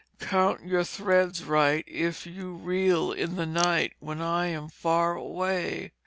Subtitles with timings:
[0.17, 5.91] Count your threads right If you reel in the night When I am far away.